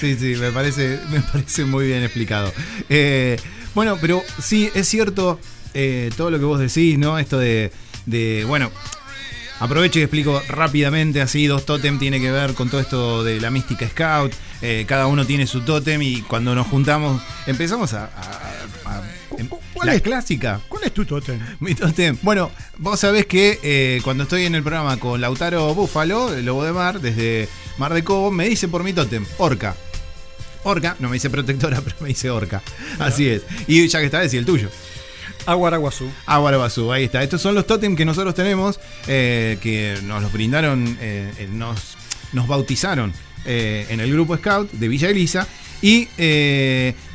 [0.00, 2.52] Sí, sí, me parece, me parece muy bien explicado.
[2.88, 3.38] Eh,
[3.74, 5.38] bueno, pero sí, es cierto
[5.74, 7.18] eh, todo lo que vos decís, ¿no?
[7.18, 7.70] Esto de,
[8.06, 8.70] de, bueno,
[9.60, 13.50] aprovecho y explico rápidamente, así, dos tótem tiene que ver con todo esto de la
[13.50, 14.32] mística scout,
[14.62, 18.04] eh, cada uno tiene su tótem y cuando nos juntamos empezamos a...
[18.06, 19.02] a- a-
[19.84, 20.02] la es?
[20.02, 20.60] clásica.
[20.68, 21.38] ¿Cuál es tu tótem?
[21.60, 22.16] Mi tótem.
[22.22, 26.64] Bueno, vos sabés que eh, cuando estoy en el programa con Lautaro Búfalo, el lobo
[26.64, 29.74] de mar, desde Mar de Cobo, me dice por mi tótem, orca.
[30.64, 32.62] Orca, no me dice protectora, pero me dice orca.
[32.98, 33.42] Así es.
[33.66, 34.68] Y ya que está, decía el tuyo.
[35.46, 36.10] Aguaraguazú.
[36.26, 37.22] Aguaraguazú, ahí está.
[37.22, 41.96] Estos son los tótem que nosotros tenemos, eh, que nos los brindaron, eh, nos,
[42.32, 43.12] nos bautizaron
[43.44, 45.46] eh, en el grupo Scout de Villa Elisa.
[45.82, 46.08] Y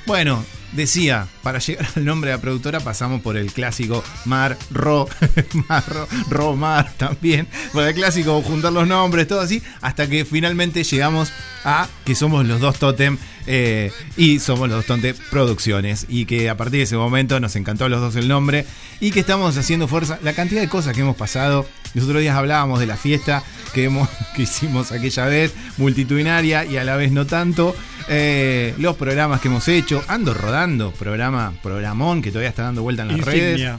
[0.07, 0.43] bueno,
[0.76, 5.07] decía, para llegar al nombre de la productora pasamos por el clásico Mar, Ro,
[5.69, 5.84] Mar,
[6.30, 7.47] Ro, Mar también.
[7.73, 11.32] Por el clásico juntar los nombres, todo así, hasta que finalmente llegamos
[11.66, 16.05] a que somos los dos tótem eh, y somos los dos tótem producciones.
[16.07, 18.66] Y que a partir de ese momento nos encantó a los dos el nombre
[19.01, 20.20] y que estamos haciendo fuerza.
[20.24, 21.68] La cantidad de cosas que hemos pasado.
[21.93, 23.43] Los otros días hablábamos de la fiesta
[23.74, 27.76] que, hemos, que hicimos aquella vez, multitudinaria y a la vez no tanto.
[28.07, 30.03] Eh, los programas que hemos hecho.
[30.07, 33.41] Ando rodando, programa, programón que todavía está dando vuelta en las Insignia.
[33.41, 33.72] redes.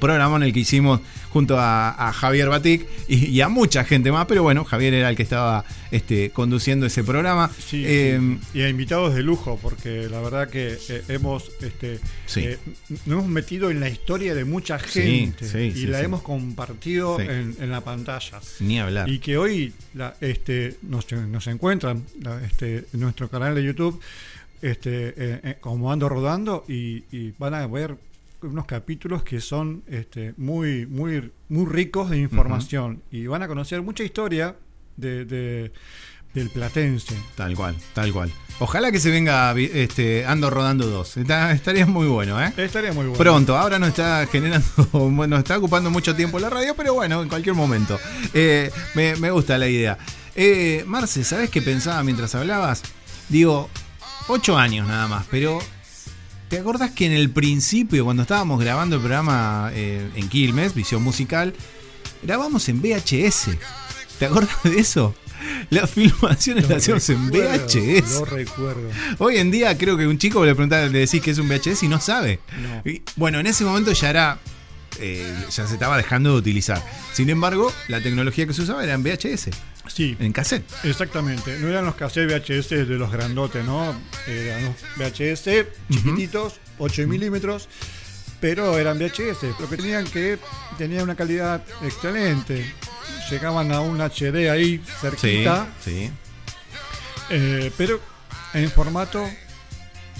[0.00, 4.26] Programón el que hicimos junto a, a Javier Batic y, y a mucha gente más,
[4.26, 7.50] pero bueno, Javier era el que estaba este, conduciendo ese programa.
[7.58, 8.18] Sí, Eh,
[8.52, 8.58] sí.
[8.58, 12.40] y a invitados de lujo, porque la verdad que eh, hemos este, Sí.
[12.44, 12.58] eh,
[13.06, 17.70] nos hemos metido en la historia de mucha gente y la hemos compartido en, en
[17.70, 18.40] la pantalla.
[18.60, 19.08] Ni hablar.
[19.08, 24.00] Y que hoy la- este, nos, nos encuentran la- este, en nuestro canal de YouTube
[24.60, 27.94] este, eh, eh, como ando rodando y, y van a ver
[28.42, 33.82] unos capítulos que son este, muy, muy, muy ricos de información y van a conocer
[33.82, 34.56] mucha historia
[34.96, 35.72] de, de-
[36.34, 37.14] del platense.
[37.36, 38.30] Tal cual, tal cual.
[38.60, 41.16] Ojalá que se venga este, Ando Rodando 2.
[41.16, 42.52] Está- estaría muy bueno, ¿eh?
[42.56, 43.18] Estaría muy bueno.
[43.18, 44.66] Pronto, ahora nos está generando,
[45.26, 47.98] nos está ocupando mucho tiempo la radio, pero bueno, en cualquier momento.
[48.34, 49.98] Eh, me, me gusta la idea.
[50.36, 52.82] Eh, Marce, ¿sabes qué pensaba mientras hablabas?
[53.28, 53.68] Digo,
[54.28, 55.58] ocho años nada más, pero
[56.48, 61.02] ¿te acordás que en el principio, cuando estábamos grabando el programa eh, en Quilmes, Visión
[61.02, 61.54] Musical,
[62.22, 63.50] grabamos en VHS?
[64.18, 65.14] ¿Te acordás de eso?
[65.70, 68.10] Las filmaciones Lo las hacíamos en VHS.
[68.18, 68.90] Lo recuerdo.
[69.18, 71.84] Hoy en día creo que un chico le pregunta, le decís que es un VHS
[71.84, 72.40] y no sabe.
[72.60, 72.90] No.
[72.90, 74.38] Y, bueno, en ese momento ya era.
[75.00, 76.82] eh, ya se estaba dejando de utilizar.
[77.12, 79.50] Sin embargo, la tecnología que se usaba era en VHS.
[79.88, 80.16] Sí.
[80.20, 80.64] En cassette.
[80.84, 83.94] Exactamente, no eran los cassettes VHS de los grandotes, ¿no?
[84.26, 87.68] Eran los VHS chiquititos, 8 milímetros,
[88.40, 90.38] pero eran VHS, lo que tenían que
[90.78, 92.72] tenían una calidad excelente.
[93.30, 96.10] Llegaban a un HD ahí Sí, cerquita, sí.
[97.30, 98.00] eh, pero
[98.54, 99.28] en formato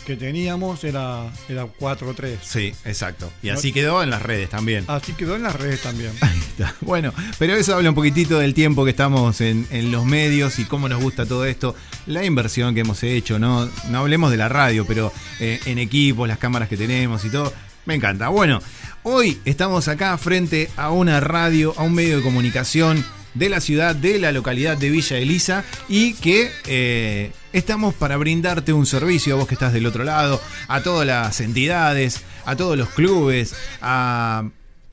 [0.09, 2.38] que teníamos era, era 4.3.
[2.40, 3.30] Sí, exacto.
[3.42, 4.86] Y así quedó en las redes también.
[4.88, 6.12] Así quedó en las redes también.
[6.22, 6.74] Está.
[6.80, 10.64] Bueno, pero eso habla un poquitito del tiempo que estamos en, en los medios y
[10.64, 11.74] cómo nos gusta todo esto,
[12.06, 16.26] la inversión que hemos hecho, no, no hablemos de la radio, pero eh, en equipos,
[16.26, 17.52] las cámaras que tenemos y todo,
[17.84, 18.28] me encanta.
[18.28, 18.62] Bueno,
[19.02, 23.04] hoy estamos acá frente a una radio, a un medio de comunicación
[23.35, 28.72] de la ciudad, de la localidad de Villa Elisa y que eh, estamos para brindarte
[28.72, 32.76] un servicio a vos que estás del otro lado, a todas las entidades, a todos
[32.76, 34.45] los clubes, a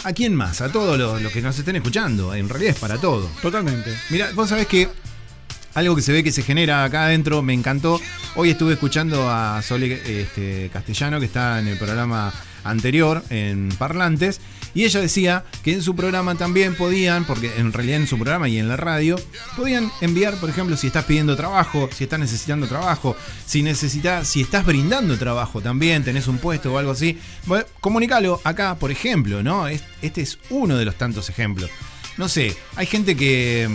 [0.03, 0.61] ¿A quién más?
[0.61, 2.35] A todos los, los que nos estén escuchando.
[2.35, 3.27] En realidad es para todo.
[3.41, 3.91] Totalmente.
[4.11, 4.87] Mira, vos sabés que
[5.73, 7.99] algo que se ve que se genera acá adentro me encantó.
[8.35, 12.31] Hoy estuve escuchando a Sole este, Castellano, que está en el programa
[12.65, 14.41] anterior, en Parlantes,
[14.73, 18.49] y ella decía que en su programa también podían, porque en realidad en su programa
[18.49, 19.15] y en la radio,
[19.55, 24.41] podían enviar, por ejemplo, si estás pidiendo trabajo, si estás necesitando trabajo, si necesitas, si
[24.41, 29.41] estás brindando trabajo también, tenés un puesto o algo así, bueno, comunicalo acá, por ejemplo,
[29.41, 29.67] ¿no?
[29.69, 31.69] Es- Este es uno de los tantos ejemplos.
[32.17, 33.69] No sé, hay gente que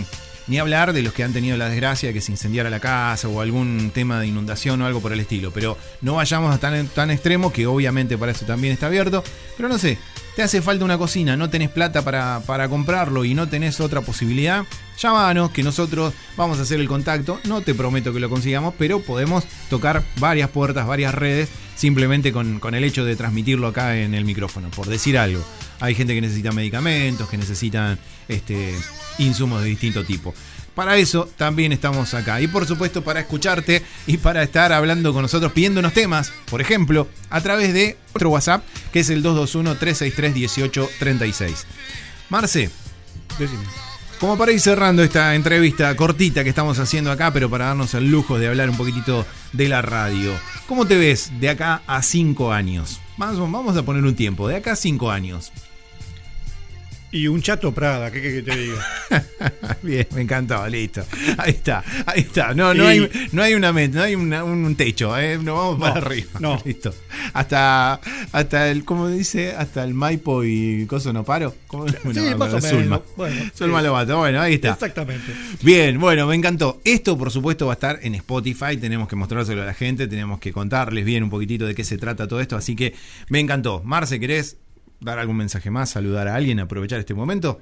[0.47, 3.27] ni hablar de los que han tenido la desgracia de que se incendiara la casa
[3.27, 5.51] o algún tema de inundación o algo por el estilo.
[5.51, 9.23] Pero no vayamos a tan, extremo, que obviamente para eso también está abierto.
[9.57, 9.97] Pero no sé,
[10.35, 14.01] te hace falta una cocina, no tenés plata para, para comprarlo y no tenés otra
[14.01, 14.65] posibilidad,
[14.97, 17.39] llámanos que nosotros vamos a hacer el contacto.
[17.43, 22.59] No te prometo que lo consigamos, pero podemos tocar varias puertas, varias redes, simplemente con,
[22.59, 25.43] con el hecho de transmitirlo acá en el micrófono, por decir algo.
[25.81, 28.75] Hay gente que necesita medicamentos, que necesitan este,
[29.17, 30.33] insumos de distinto tipo.
[30.75, 32.39] Para eso también estamos acá.
[32.39, 37.09] Y por supuesto para escucharte y para estar hablando con nosotros pidiéndonos temas, por ejemplo,
[37.29, 38.63] a través de otro WhatsApp,
[38.93, 41.65] que es el 221-363-1836.
[42.29, 42.69] Marce,
[43.37, 43.65] Decime.
[44.19, 48.09] como para ir cerrando esta entrevista cortita que estamos haciendo acá, pero para darnos el
[48.09, 50.31] lujo de hablar un poquitito de la radio.
[50.67, 53.01] ¿Cómo te ves de acá a cinco años?
[53.17, 55.51] Vamos, vamos a poner un tiempo, de acá a cinco años.
[57.13, 58.85] Y un chato Prada, ¿qué querés que te diga?
[59.83, 61.03] Bien, me encantó, listo.
[61.37, 62.53] Ahí está, ahí está.
[62.53, 65.37] No, no, Y- hay, no hay una mente, no hay una- un techo, ¿eh?
[65.41, 66.29] no vamos para arriba.
[66.39, 66.61] no.
[66.65, 66.93] Listo.
[67.33, 67.99] Hasta,
[68.31, 69.53] hasta el, ¿cómo dice?
[69.53, 71.53] Hasta el Maipo y Coso no paro.
[71.67, 71.87] ¿Cómo?
[71.89, 73.01] Sí, Bueno, más o Zulma.
[73.17, 73.85] Bueno, Zulma sí.
[73.87, 74.69] Lobato, bueno, ahí está.
[74.71, 75.33] Exactamente.
[75.61, 76.79] Bien, bueno, me encantó.
[76.85, 78.77] Esto, por supuesto, va a estar en Spotify.
[78.79, 81.97] Tenemos que mostrárselo a la gente, tenemos que contarles bien un poquitito de qué se
[81.97, 82.55] trata todo esto.
[82.55, 82.93] Así que
[83.27, 83.81] me encantó.
[83.83, 84.57] Marce, ¿querés
[85.01, 85.89] dar algún mensaje más?
[85.89, 86.59] ¿Saludar a alguien?
[86.59, 87.59] ¿Aprovechar este momento?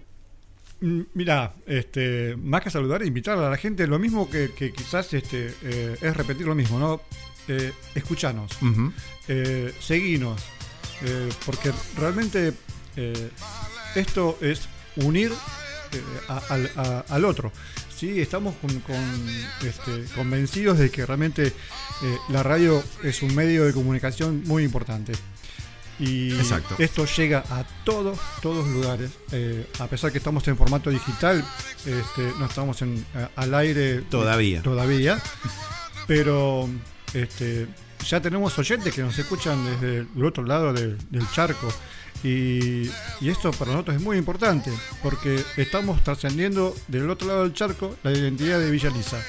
[0.81, 5.13] Mm, Mirá, este, más que saludar, invitar a la gente, lo mismo que, que quizás
[5.13, 7.01] este, eh, es repetir lo mismo, ¿no?
[7.47, 8.51] Eh, escuchanos,
[9.27, 10.41] eh, seguinos,
[11.03, 12.53] eh, porque realmente
[13.95, 14.67] esto es
[14.97, 15.31] unir
[16.27, 17.51] a- al, a- al otro.
[17.95, 19.27] Sí, estamos con- con,
[19.67, 21.51] este, convencidos de que realmente
[22.29, 25.11] la radio es un medio de comunicación muy importante.
[25.99, 26.75] Y Exacto.
[26.79, 29.11] esto llega a todos, todos lugares.
[29.33, 31.43] Eh, a pesar que estamos en formato digital,
[31.85, 34.61] este, no estamos en, a- al aire Todavía.
[34.61, 35.21] Todavía.
[36.07, 36.69] Pero
[37.13, 37.67] este,
[38.07, 41.67] ya tenemos oyentes que nos escuchan desde el otro lado del, del charco.
[42.23, 42.89] Y,
[43.21, 44.71] y esto para nosotros es muy importante,
[45.01, 49.21] porque estamos trascendiendo del otro lado del charco la identidad de Villa Lisa.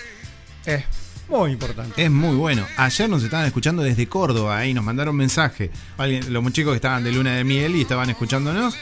[1.31, 2.03] Muy importante.
[2.03, 2.67] Es muy bueno.
[2.77, 5.71] Ayer nos estaban escuchando desde Córdoba y nos mandaron mensaje.
[5.97, 8.77] Alguien, los chicos que estaban de luna de miel y estaban escuchándonos.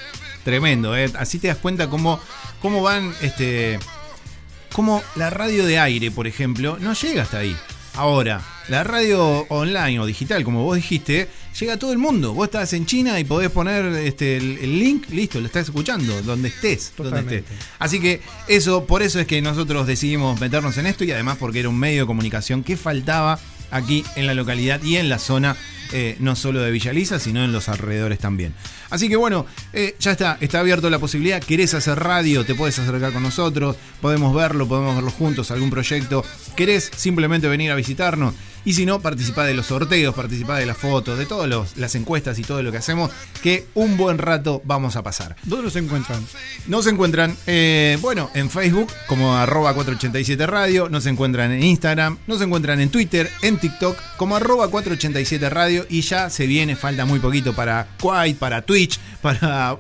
[0.45, 1.11] Tremendo, ¿eh?
[1.19, 2.19] Así te das cuenta cómo,
[2.63, 3.79] cómo van, este,
[4.73, 7.55] cómo la radio de aire, por ejemplo, no llega hasta ahí.
[7.95, 11.29] Ahora, la radio online o digital, como vos dijiste,
[11.59, 12.35] llega a todo el mundo.
[12.35, 16.23] Vos estás en China y podés poner este, el, el link, listo, lo estás escuchando,
[16.23, 17.39] donde estés, donde Totalmente.
[17.39, 17.67] estés.
[17.79, 21.61] Así que eso, por eso es que nosotros decidimos meternos en esto y además porque
[21.61, 23.39] era un medio de comunicación que faltaba
[23.71, 25.57] aquí en la localidad y en la zona,
[25.93, 28.55] eh, no solo de Villaliza, sino en los alrededores también.
[28.91, 31.43] Así que bueno, eh, ya está, está abierto la posibilidad.
[31.43, 32.45] ¿Querés hacer radio?
[32.45, 36.25] Te puedes acercar con nosotros, podemos verlo, podemos verlo juntos, algún proyecto.
[36.57, 38.35] ¿Querés simplemente venir a visitarnos?
[38.65, 42.39] Y si no, participá de los sorteos, participá de las fotos, de todas las encuestas
[42.39, 43.11] y todo lo que hacemos,
[43.43, 45.37] que un buen rato vamos a pasar.
[45.45, 46.25] ¿Dónde nos encuentran?
[46.67, 52.41] Nos encuentran, eh, bueno, en Facebook como arroba 487 Radio, nos encuentran en Instagram, nos
[52.41, 57.21] encuentran en Twitter, en TikTok como arroba 487 Radio y ya se viene, falta muy
[57.21, 59.79] poquito para Quite, para Twitch, para...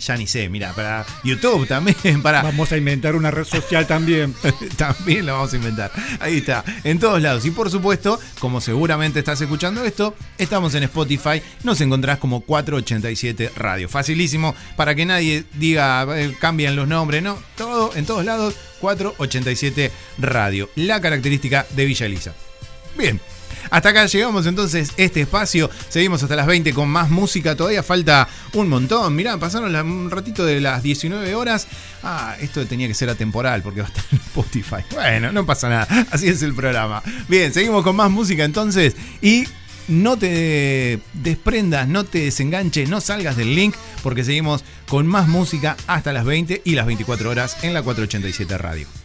[0.00, 2.42] Ya ni sé, mira, para YouTube también, para...
[2.42, 4.34] Vamos a inventar una red social también.
[4.76, 5.92] también lo vamos a inventar.
[6.20, 7.44] Ahí está, en todos lados.
[7.44, 11.42] Y por supuesto, como seguramente estás escuchando esto, estamos en Spotify.
[11.64, 13.88] Nos encontrás como 487 Radio.
[13.88, 17.38] Facilísimo para que nadie diga, eh, cambian los nombres, ¿no?
[17.56, 20.70] Todo, en todos lados, 487 Radio.
[20.76, 22.34] La característica de Villa Elisa.
[22.96, 23.20] Bien.
[23.70, 25.70] Hasta acá llegamos entonces este espacio.
[25.88, 27.56] Seguimos hasta las 20 con más música.
[27.56, 29.14] Todavía falta un montón.
[29.14, 31.66] Mirá, pasaron un ratito de las 19 horas.
[32.02, 34.84] Ah, esto tenía que ser atemporal porque va a estar en Spotify.
[34.92, 36.06] Bueno, no pasa nada.
[36.10, 37.02] Así es el programa.
[37.28, 38.96] Bien, seguimos con más música entonces.
[39.20, 39.44] Y
[39.88, 45.76] no te desprendas, no te desenganches, no salgas del link porque seguimos con más música
[45.86, 48.99] hasta las 20 y las 24 horas en la 487 Radio.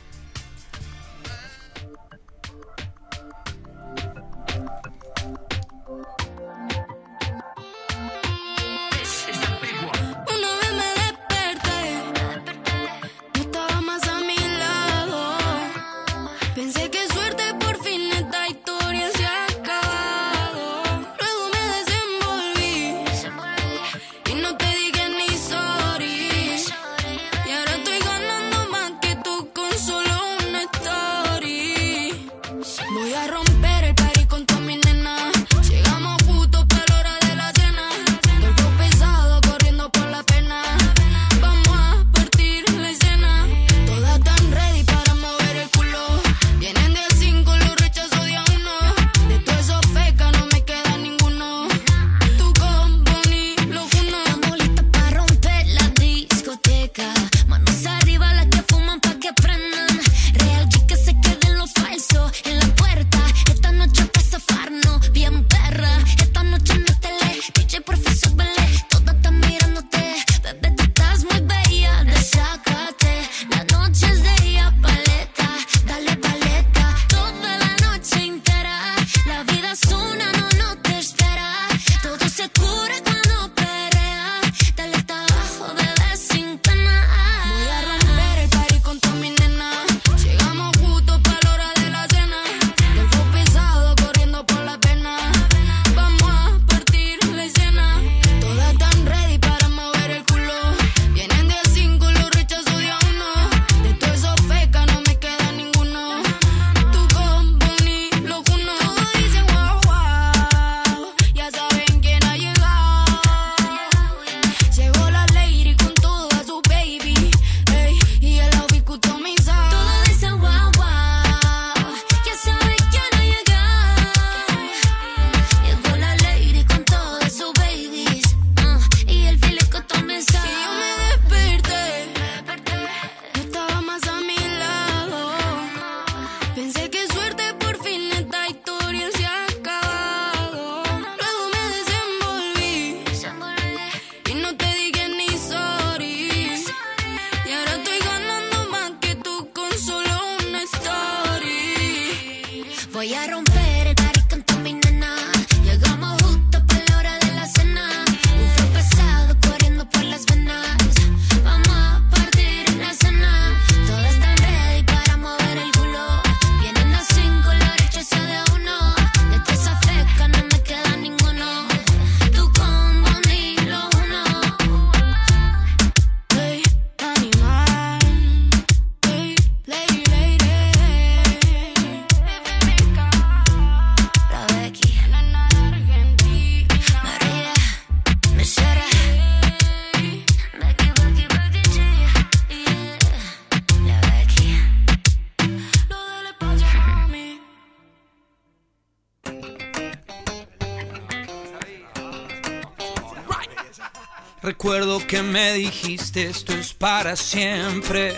[205.07, 208.15] Que me dijiste esto es para siempre.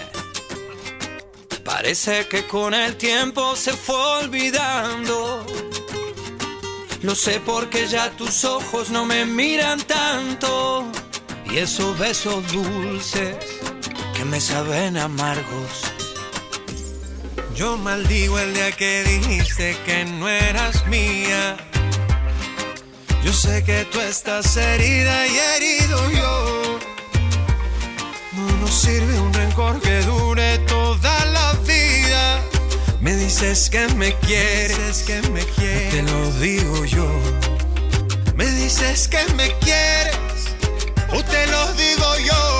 [1.63, 5.45] Parece que con el tiempo se fue olvidando.
[7.01, 10.89] Lo sé porque ya tus ojos no me miran tanto.
[11.51, 13.35] Y esos besos dulces
[14.15, 15.71] que me saben amargos.
[17.55, 21.57] Yo maldigo el día que dijiste que no eras mía.
[23.23, 26.76] Yo sé que tú estás herida y herido yo.
[28.87, 32.41] Sirve un rencor que dure toda la vida.
[33.01, 35.89] Me dices que me quieres, que me quieres.
[35.93, 37.05] Te lo digo yo.
[38.37, 40.15] Me dices que me quieres,
[41.11, 42.56] o te lo digo yo.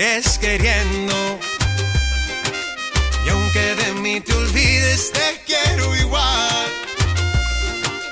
[0.00, 1.14] Sigues queriendo.
[3.26, 6.66] Y aunque de mí te olvides, te quiero igual.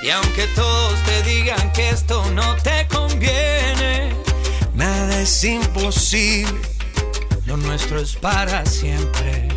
[0.03, 4.13] Y aunque todos te digan que esto no te conviene,
[4.75, 6.61] nada es imposible.
[7.47, 9.48] Lo nuestro es para siempre.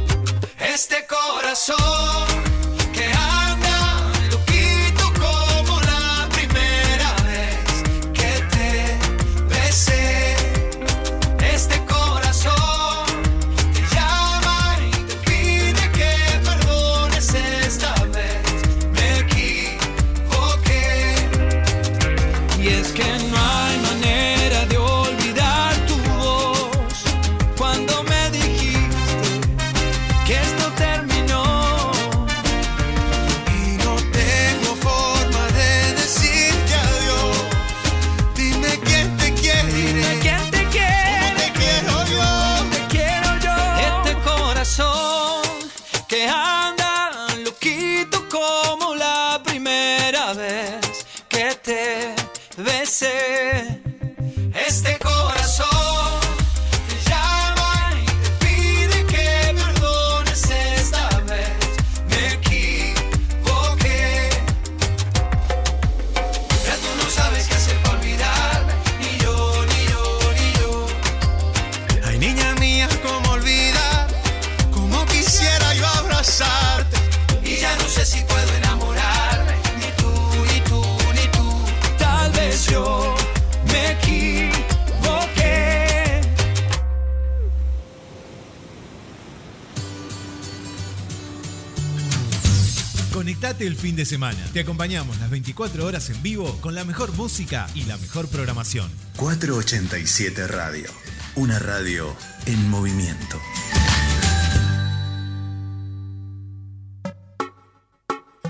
[94.11, 94.45] Semana.
[94.51, 98.91] Te acompañamos las 24 horas en vivo con la mejor música y la mejor programación.
[99.15, 100.89] 487 Radio.
[101.35, 102.13] Una radio
[102.45, 103.39] en movimiento.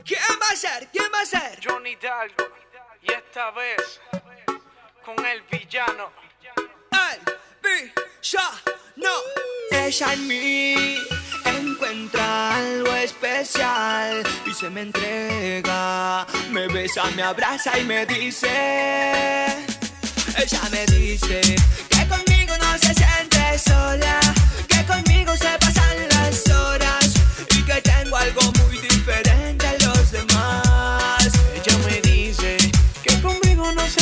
[0.04, 0.90] ¿Quién va a ser?
[0.92, 1.60] ¿Quién va a ser?
[1.64, 2.44] Johnny Hidalgo.
[3.04, 4.02] Y esta vez
[5.06, 6.10] con el villano.
[6.92, 7.22] El
[7.62, 9.12] villano.
[9.72, 11.21] Ella en mí
[11.92, 16.26] encuentra algo especial y se me entrega.
[16.50, 18.48] Me besa, me abraza y me dice.
[20.38, 21.42] Ella me dice
[21.90, 24.20] que conmigo no se siente sola,
[24.68, 27.14] que conmigo se pasan las horas
[27.58, 31.30] y que tengo algo muy diferente a los demás.
[31.56, 32.58] Ella me dice
[33.04, 34.01] que conmigo no se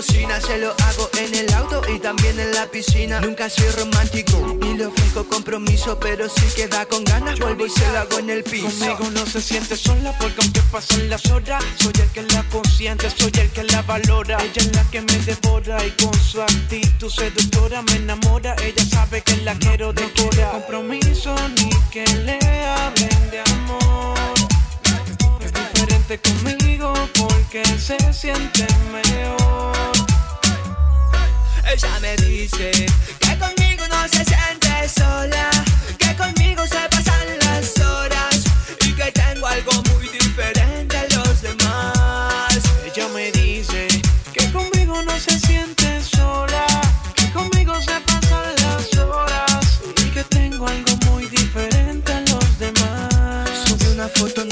[0.00, 3.20] cocina, se lo hago en el auto y también en la piscina.
[3.20, 7.86] Nunca soy romántico y le ofrezco compromiso, pero si queda con ganas, vuelvo y se
[7.92, 8.66] lo hago en el piso.
[8.70, 13.10] Conmigo no se siente sola porque aunque pasan las horas, soy el que la consiente,
[13.10, 14.38] soy el que la valora.
[14.42, 18.56] Ella es la que me devora y con su actitud seductora me enamora.
[18.62, 20.10] Ella sabe que la quiero de
[20.50, 24.59] compromiso ni que le hablen de amor.
[26.18, 29.92] Conmigo porque se siente mejor.
[31.72, 32.72] Ella me dice
[33.20, 35.48] que conmigo no se siente sola,
[35.98, 38.42] que conmigo se pasan las horas
[38.84, 42.58] y que tengo algo muy diferente a los demás.
[42.84, 43.86] Ella me dice
[44.32, 46.66] que conmigo no se siente sola,
[47.14, 53.48] que conmigo se pasan las horas y que tengo algo muy diferente a los demás.
[53.64, 54.44] Sube una foto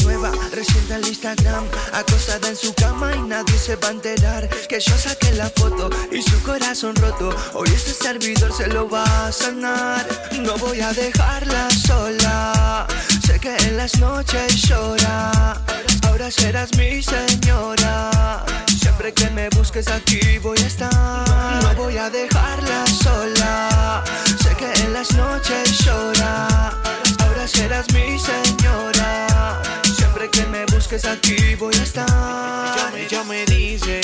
[1.92, 5.90] Acostada en su cama y nadie se va a enterar que yo saqué la foto
[6.10, 7.28] y su corazón roto.
[7.52, 10.08] Hoy este servidor se lo va a sanar.
[10.32, 12.86] No voy a dejarla sola.
[13.26, 15.60] Sé que en las noches llora.
[16.06, 18.42] Ahora serás mi señora.
[18.80, 21.62] Siempre que me busques aquí voy a estar.
[21.62, 24.02] No voy a dejarla sola.
[24.42, 26.70] Sé que en las noches llora.
[27.18, 29.60] Ahora serás mi señora.
[29.84, 32.06] Siempre que me busques aquí voy a estar.
[32.08, 34.00] Ella me, ella me dice